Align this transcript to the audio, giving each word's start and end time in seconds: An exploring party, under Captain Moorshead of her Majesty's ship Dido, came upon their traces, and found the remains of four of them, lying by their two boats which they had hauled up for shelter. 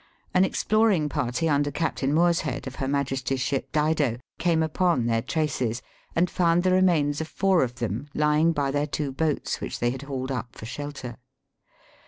An 0.33 0.43
exploring 0.43 1.09
party, 1.09 1.47
under 1.47 1.69
Captain 1.69 2.11
Moorshead 2.11 2.65
of 2.65 2.77
her 2.77 2.87
Majesty's 2.87 3.39
ship 3.39 3.71
Dido, 3.71 4.17
came 4.39 4.63
upon 4.63 5.05
their 5.05 5.21
traces, 5.21 5.83
and 6.15 6.27
found 6.27 6.63
the 6.63 6.71
remains 6.71 7.21
of 7.21 7.27
four 7.27 7.61
of 7.63 7.75
them, 7.75 8.07
lying 8.15 8.51
by 8.51 8.71
their 8.71 8.87
two 8.87 9.11
boats 9.11 9.61
which 9.61 9.77
they 9.77 9.91
had 9.91 10.01
hauled 10.01 10.31
up 10.31 10.55
for 10.55 10.65
shelter. 10.65 11.17